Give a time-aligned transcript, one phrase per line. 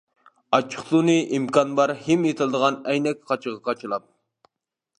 [0.57, 4.09] ئاچچىقسۇنى ئىمكان بار ھىم ئېتىلىدىغان ئەينەك قاچىغا قاچىلاپ.